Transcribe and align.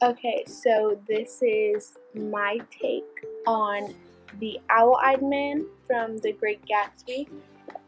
Okay, 0.00 0.44
so 0.46 0.96
this 1.08 1.42
is 1.42 1.94
my 2.14 2.58
take 2.70 3.02
on 3.48 3.92
the 4.38 4.60
owl 4.70 4.96
eyed 5.02 5.22
man 5.22 5.66
from 5.88 6.18
The 6.18 6.34
Great 6.34 6.60
Gatsby. 6.66 7.28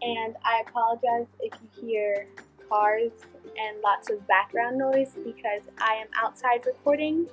And 0.02 0.34
I 0.44 0.64
apologize 0.66 1.28
if 1.38 1.52
you 1.62 1.88
hear 1.88 2.26
cars 2.68 3.12
and 3.56 3.80
lots 3.84 4.10
of 4.10 4.26
background 4.26 4.76
noise 4.76 5.14
because 5.24 5.62
I 5.78 5.94
am 5.94 6.08
outside 6.20 6.66
recording 6.66 7.28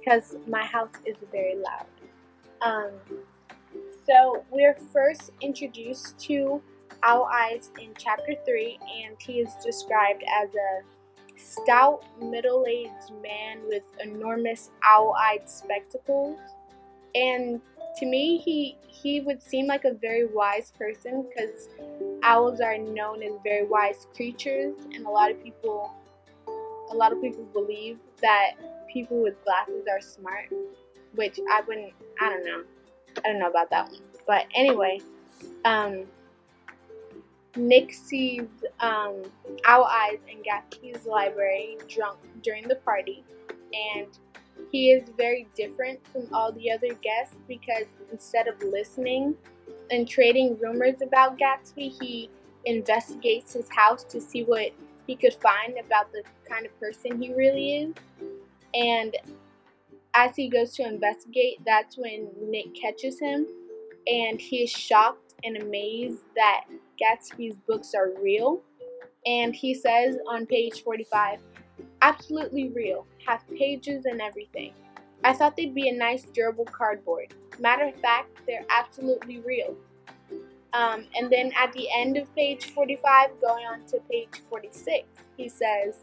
because 0.00 0.34
my 0.48 0.64
house 0.64 0.94
is 1.04 1.14
very 1.30 1.54
loud. 1.54 1.86
Um, 2.62 2.90
so 4.04 4.44
we're 4.50 4.76
first 4.92 5.30
introduced 5.40 6.18
to 6.24 6.60
Owl 7.04 7.28
Eyes 7.32 7.70
in 7.80 7.90
chapter 7.96 8.34
3, 8.44 8.78
and 9.06 9.16
he 9.20 9.34
is 9.34 9.50
described 9.64 10.24
as 10.42 10.48
a 10.54 10.95
stout, 11.36 12.04
middle 12.20 12.66
aged 12.68 13.12
man 13.22 13.60
with 13.66 13.82
enormous 14.02 14.70
owl 14.84 15.14
eyed 15.18 15.48
spectacles. 15.48 16.38
And 17.14 17.60
to 17.98 18.06
me, 18.06 18.38
he, 18.38 18.76
he 18.86 19.20
would 19.20 19.42
seem 19.42 19.66
like 19.66 19.84
a 19.84 19.94
very 19.94 20.26
wise 20.26 20.72
person 20.78 21.26
because 21.28 21.68
owls 22.22 22.60
are 22.60 22.76
known 22.76 23.22
as 23.22 23.32
very 23.42 23.66
wise 23.66 24.06
creatures, 24.14 24.74
and 24.92 25.06
a 25.06 25.10
lot 25.10 25.30
of 25.30 25.42
people 25.42 25.92
a 26.90 26.94
lot 26.94 27.12
of 27.12 27.20
people 27.20 27.44
believe 27.52 27.98
that 28.22 28.52
people 28.92 29.22
with 29.22 29.34
glasses 29.44 29.86
are 29.90 30.00
smart, 30.00 30.48
which 31.14 31.38
I 31.50 31.60
wouldn't. 31.66 31.92
I 32.20 32.28
don't 32.28 32.44
know. 32.44 32.62
I 33.18 33.28
don't 33.28 33.38
know 33.38 33.48
about 33.50 33.70
that 33.70 33.90
one. 33.90 34.00
But 34.26 34.46
anyway, 34.54 35.00
um, 35.64 36.04
Nick 37.56 37.92
sees 37.92 38.48
um, 38.80 39.22
Owl 39.64 39.84
Eyes 39.84 40.18
in 40.28 40.42
Gatsby's 40.42 41.06
library 41.06 41.78
drunk 41.88 42.18
during 42.42 42.68
the 42.68 42.76
party, 42.76 43.24
and 43.72 44.08
he 44.70 44.90
is 44.90 45.08
very 45.16 45.48
different 45.54 46.00
from 46.08 46.28
all 46.32 46.52
the 46.52 46.70
other 46.70 46.94
guests 47.02 47.36
because 47.48 47.84
instead 48.12 48.48
of 48.48 48.60
listening 48.62 49.34
and 49.90 50.08
trading 50.08 50.58
rumors 50.58 51.00
about 51.02 51.38
Gatsby, 51.38 51.92
he 52.00 52.30
investigates 52.64 53.52
his 53.52 53.68
house 53.70 54.04
to 54.04 54.20
see 54.20 54.44
what 54.44 54.72
he 55.06 55.14
could 55.14 55.34
find 55.34 55.78
about 55.78 56.12
the 56.12 56.22
kind 56.48 56.66
of 56.66 56.78
person 56.80 57.20
he 57.20 57.32
really 57.32 57.78
is. 57.78 57.94
And 58.74 59.16
as 60.14 60.34
he 60.34 60.48
goes 60.48 60.74
to 60.74 60.82
investigate, 60.82 61.58
that's 61.64 61.96
when 61.96 62.28
Nick 62.40 62.74
catches 62.74 63.20
him, 63.20 63.46
and 64.06 64.40
he 64.40 64.64
is 64.64 64.70
shocked 64.70 65.25
and 65.44 65.56
amazed 65.62 66.22
that 66.34 66.64
Gatsby's 67.00 67.56
books 67.66 67.94
are 67.94 68.10
real. 68.20 68.62
And 69.26 69.54
he 69.54 69.74
says 69.74 70.16
on 70.28 70.46
page 70.46 70.82
45, 70.82 71.40
absolutely 72.02 72.68
real, 72.68 73.06
have 73.26 73.42
pages 73.48 74.04
and 74.04 74.20
everything. 74.20 74.72
I 75.24 75.32
thought 75.32 75.56
they'd 75.56 75.74
be 75.74 75.88
a 75.88 75.96
nice 75.96 76.22
durable 76.22 76.66
cardboard. 76.66 77.34
Matter 77.58 77.86
of 77.86 77.94
fact, 77.96 78.28
they're 78.46 78.66
absolutely 78.70 79.40
real. 79.40 79.74
Um, 80.72 81.06
and 81.14 81.30
then 81.30 81.52
at 81.58 81.72
the 81.72 81.88
end 81.94 82.16
of 82.16 82.32
page 82.34 82.66
45, 82.66 83.30
going 83.40 83.64
on 83.64 83.84
to 83.86 83.98
page 84.10 84.42
46, 84.50 85.06
he 85.36 85.48
says, 85.48 85.94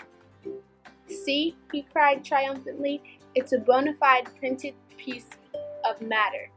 See, 1.08 1.56
he 1.72 1.84
cried 1.84 2.24
triumphantly, 2.24 3.20
it's 3.36 3.54
a 3.54 3.60
bona 3.60 3.94
fide 4.00 4.28
printed 4.40 4.74
piece 4.98 5.28
of 5.86 6.02
matter. 6.02 6.50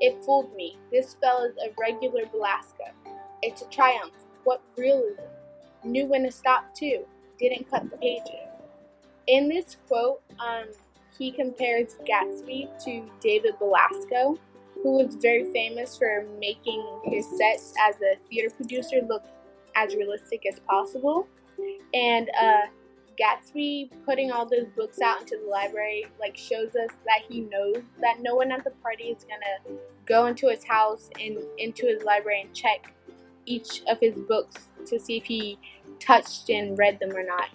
It 0.00 0.24
fooled 0.24 0.54
me. 0.54 0.78
This 0.92 1.16
fellow's 1.20 1.54
a 1.56 1.70
regular 1.78 2.26
Belasco. 2.26 2.84
It's 3.42 3.62
a 3.62 3.66
triumph. 3.66 4.12
What 4.44 4.62
realism? 4.76 5.22
Knew 5.84 6.06
when 6.06 6.24
to 6.24 6.30
stop 6.30 6.74
too. 6.74 7.04
Didn't 7.38 7.70
cut 7.70 7.90
the 7.90 7.96
pages. 7.96 8.48
In 9.26 9.48
this 9.48 9.76
quote, 9.86 10.22
um, 10.40 10.66
he 11.18 11.30
compares 11.32 11.96
Gatsby 12.08 12.68
to 12.84 13.04
David 13.20 13.58
Belasco, 13.58 14.38
who 14.82 14.92
was 14.92 15.16
very 15.16 15.52
famous 15.52 15.96
for 15.98 16.26
making 16.40 16.84
his 17.04 17.26
sets 17.36 17.74
as 17.88 17.96
a 17.96 18.16
theater 18.28 18.50
producer 18.54 19.00
look 19.08 19.24
as 19.74 19.94
realistic 19.94 20.46
as 20.46 20.60
possible. 20.60 21.26
And 21.92 22.30
uh, 22.40 22.66
Gatsby 23.20 23.90
putting 24.04 24.30
all 24.30 24.46
those 24.46 24.68
books 24.76 25.00
out 25.00 25.20
into 25.22 25.38
the 25.42 25.50
library 25.50 26.06
like 26.20 26.36
shows 26.36 26.76
us 26.76 26.90
that 27.04 27.22
he 27.28 27.40
knows 27.40 27.82
that 28.00 28.20
no 28.20 28.34
one 28.34 28.52
at 28.52 28.64
the 28.64 28.70
party 28.82 29.04
is 29.04 29.24
gonna 29.24 29.78
go 30.06 30.26
into 30.26 30.48
his 30.48 30.64
house 30.64 31.10
and 31.20 31.38
into 31.58 31.86
his 31.86 32.02
library 32.04 32.42
and 32.42 32.54
check 32.54 32.92
each 33.46 33.82
of 33.88 33.98
his 34.00 34.14
books 34.14 34.68
to 34.86 34.98
see 34.98 35.16
if 35.16 35.24
he 35.24 35.58
touched 36.00 36.50
and 36.50 36.78
read 36.78 36.98
them 37.00 37.10
or 37.10 37.24
not. 37.24 37.48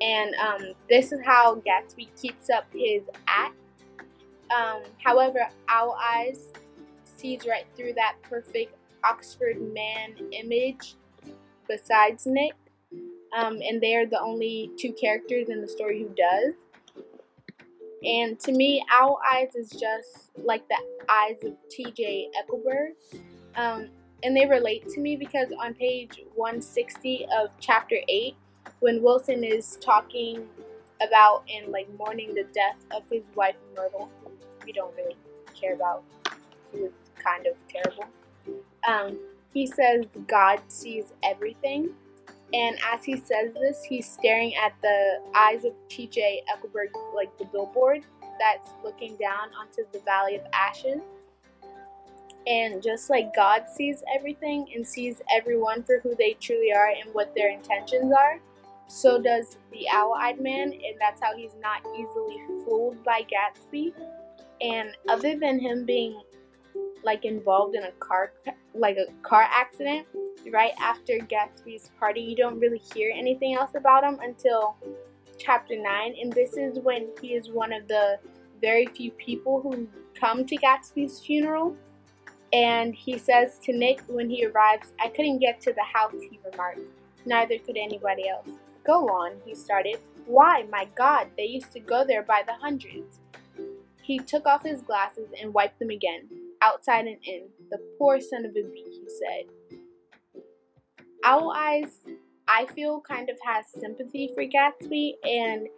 And 0.00 0.34
um, 0.36 0.72
this 0.88 1.12
is 1.12 1.20
how 1.24 1.56
Gatsby 1.56 2.08
keeps 2.20 2.50
up 2.50 2.66
his 2.72 3.02
act. 3.26 3.56
Um, 4.56 4.82
however, 5.02 5.48
Owl 5.68 5.96
Eyes 6.00 6.52
sees 7.04 7.46
right 7.46 7.66
through 7.76 7.94
that 7.94 8.16
perfect 8.22 8.74
Oxford 9.04 9.56
man 9.72 10.14
image 10.32 10.94
besides 11.68 12.26
Nick. 12.26 12.52
Um, 13.34 13.58
and 13.62 13.80
they 13.80 13.94
are 13.96 14.06
the 14.06 14.20
only 14.20 14.70
two 14.78 14.92
characters 14.92 15.48
in 15.48 15.60
the 15.60 15.68
story 15.68 16.02
who 16.02 16.14
does. 16.14 16.54
And 18.04 18.38
to 18.40 18.52
me, 18.52 18.84
Owl 18.92 19.18
Eyes 19.32 19.54
is 19.54 19.70
just 19.70 20.30
like 20.36 20.68
the 20.68 20.76
eyes 21.08 21.36
of 21.42 21.54
T.J. 21.70 22.30
Eckleburg. 22.40 22.92
Um, 23.56 23.88
and 24.22 24.36
they 24.36 24.46
relate 24.46 24.88
to 24.88 25.00
me 25.00 25.16
because 25.16 25.48
on 25.60 25.74
page 25.74 26.22
160 26.34 27.26
of 27.36 27.50
chapter 27.60 27.96
8 28.08 28.34
when 28.80 29.02
wilson 29.02 29.44
is 29.44 29.76
talking 29.80 30.46
about 31.06 31.44
and 31.52 31.70
like 31.70 31.88
mourning 31.98 32.34
the 32.34 32.44
death 32.54 32.76
of 32.90 33.02
his 33.10 33.22
wife 33.34 33.56
myrtle 33.74 34.10
we 34.64 34.72
don't 34.72 34.94
really 34.96 35.16
care 35.58 35.74
about 35.74 36.02
he 36.72 36.80
was 36.80 36.92
kind 37.22 37.46
of 37.46 37.54
terrible 37.68 38.06
um, 38.88 39.18
he 39.52 39.66
says 39.66 40.04
god 40.26 40.60
sees 40.68 41.12
everything 41.22 41.90
and 42.52 42.78
as 42.92 43.04
he 43.04 43.16
says 43.16 43.52
this 43.54 43.82
he's 43.82 44.08
staring 44.08 44.54
at 44.56 44.72
the 44.82 45.20
eyes 45.34 45.64
of 45.64 45.72
tj 45.88 46.38
eckleburg 46.52 46.88
like 47.14 47.36
the 47.38 47.44
billboard 47.46 48.02
that's 48.38 48.70
looking 48.84 49.16
down 49.16 49.48
onto 49.58 49.82
the 49.92 49.98
valley 50.00 50.36
of 50.36 50.42
ashes 50.52 51.00
and 52.46 52.82
just 52.82 53.10
like 53.10 53.34
God 53.34 53.64
sees 53.68 54.02
everything 54.14 54.68
and 54.74 54.86
sees 54.86 55.20
everyone 55.34 55.82
for 55.82 55.98
who 56.00 56.14
they 56.14 56.34
truly 56.34 56.72
are 56.72 56.90
and 56.90 57.12
what 57.12 57.34
their 57.34 57.50
intentions 57.50 58.12
are, 58.16 58.38
so 58.88 59.20
does 59.20 59.56
the 59.72 59.86
owl 59.92 60.14
eyed 60.14 60.40
man, 60.40 60.72
and 60.72 61.00
that's 61.00 61.20
how 61.20 61.36
he's 61.36 61.56
not 61.60 61.82
easily 61.98 62.40
fooled 62.64 63.02
by 63.04 63.22
Gatsby. 63.22 63.92
And 64.60 64.90
other 65.08 65.36
than 65.36 65.58
him 65.58 65.84
being 65.84 66.20
like 67.06 67.24
involved 67.24 67.74
in 67.74 67.84
a 67.84 67.92
car 67.92 68.32
like 68.74 68.98
a 68.98 69.06
car 69.22 69.46
accident 69.50 70.06
right 70.52 70.72
after 70.78 71.14
Gatsby's 71.14 71.90
party, 71.98 72.20
you 72.20 72.36
don't 72.36 72.60
really 72.60 72.82
hear 72.94 73.10
anything 73.16 73.54
else 73.54 73.74
about 73.74 74.04
him 74.04 74.18
until 74.20 74.76
chapter 75.38 75.80
9 75.80 76.14
and 76.20 76.32
this 76.32 76.54
is 76.54 76.78
when 76.80 77.08
he 77.20 77.34
is 77.34 77.48
one 77.48 77.72
of 77.72 77.88
the 77.88 78.18
very 78.60 78.86
few 78.86 79.10
people 79.12 79.60
who 79.60 79.88
come 80.14 80.44
to 80.46 80.56
Gatsby's 80.56 81.20
funeral 81.20 81.76
and 82.52 82.94
he 82.94 83.18
says 83.18 83.58
to 83.64 83.72
Nick 83.72 84.00
when 84.08 84.30
he 84.30 84.46
arrives, 84.46 84.92
I 85.00 85.08
couldn't 85.08 85.38
get 85.38 85.60
to 85.62 85.72
the 85.72 85.82
house, 85.82 86.14
he 86.30 86.38
remarked. 86.50 86.80
Neither 87.24 87.58
could 87.58 87.76
anybody 87.76 88.28
else. 88.28 88.48
Go 88.84 89.08
on, 89.08 89.32
he 89.44 89.54
started. 89.54 89.98
Why, 90.26 90.64
my 90.70 90.86
God, 90.94 91.28
they 91.36 91.44
used 91.44 91.72
to 91.72 91.80
go 91.80 92.04
there 92.04 92.22
by 92.22 92.42
the 92.46 92.54
hundreds. 92.54 93.18
He 94.00 94.20
took 94.20 94.46
off 94.46 94.62
his 94.62 94.80
glasses 94.80 95.28
and 95.40 95.52
wiped 95.52 95.80
them 95.80 95.90
again, 95.90 96.28
outside 96.66 97.06
and 97.06 97.18
in. 97.24 97.48
The 97.70 97.78
poor 97.98 98.20
son 98.20 98.44
of 98.44 98.50
a 98.50 98.62
bee, 98.62 98.84
he 98.84 99.06
said. 99.20 99.80
Owl 101.24 101.52
Eyes, 101.52 102.04
I 102.48 102.66
feel, 102.66 103.00
kind 103.00 103.28
of 103.28 103.36
has 103.44 103.66
sympathy 103.80 104.30
for 104.34 104.44
Gatsby 104.44 105.14
and 105.24 105.68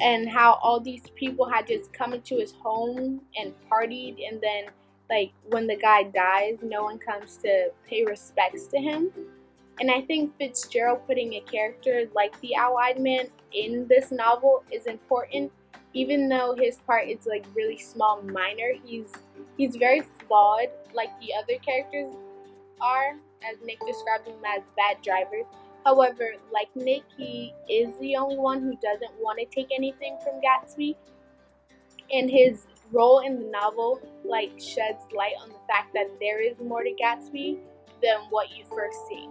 and 0.00 0.28
how 0.28 0.58
all 0.60 0.80
these 0.80 1.08
people 1.14 1.48
had 1.48 1.68
just 1.68 1.92
come 1.92 2.12
into 2.12 2.36
his 2.36 2.50
home 2.50 3.20
and 3.36 3.54
partied 3.70 4.16
and 4.28 4.40
then 4.40 4.64
like 5.08 5.32
when 5.50 5.66
the 5.66 5.76
guy 5.76 6.04
dies, 6.04 6.58
no 6.62 6.82
one 6.82 6.98
comes 6.98 7.36
to 7.38 7.70
pay 7.88 8.04
respects 8.04 8.66
to 8.68 8.78
him. 8.78 9.10
And 9.80 9.90
I 9.90 10.00
think 10.02 10.36
Fitzgerald 10.38 11.06
putting 11.06 11.34
a 11.34 11.40
character 11.40 12.04
like 12.14 12.40
the 12.40 12.56
Owl 12.56 12.78
Eyed 12.78 12.98
Man 12.98 13.26
in 13.52 13.86
this 13.88 14.10
novel 14.10 14.64
is 14.72 14.86
important, 14.86 15.52
even 15.94 16.28
though 16.28 16.56
his 16.58 16.76
part 16.78 17.08
is 17.08 17.24
like 17.24 17.46
really 17.54 17.78
small, 17.78 18.20
minor. 18.22 18.72
He's 18.84 19.10
he's 19.56 19.76
very 19.76 20.02
flawed, 20.26 20.68
like 20.92 21.08
the 21.20 21.32
other 21.34 21.58
characters 21.64 22.12
are, 22.80 23.14
as 23.48 23.56
Nick 23.64 23.78
described 23.86 24.26
them 24.26 24.42
as 24.44 24.62
bad 24.76 25.00
drivers. 25.02 25.46
However, 25.84 26.32
like 26.52 26.68
Nick, 26.74 27.02
he 27.16 27.54
is 27.70 27.96
the 28.00 28.16
only 28.16 28.36
one 28.36 28.60
who 28.60 28.76
doesn't 28.82 29.12
want 29.20 29.38
to 29.38 29.46
take 29.46 29.68
anything 29.74 30.18
from 30.22 30.40
Gatsby, 30.40 30.96
and 32.12 32.28
his 32.28 32.66
role 32.92 33.20
in 33.20 33.38
the 33.38 33.50
novel 33.50 34.00
like 34.24 34.52
sheds 34.60 35.04
light 35.16 35.32
on 35.40 35.48
the 35.48 35.58
fact 35.68 35.94
that 35.94 36.10
there 36.20 36.42
is 36.42 36.58
more 36.58 36.82
to 36.82 36.92
Gatsby 37.00 37.58
than 38.02 38.18
what 38.30 38.48
you 38.56 38.64
first 38.64 38.98
see. 39.08 39.28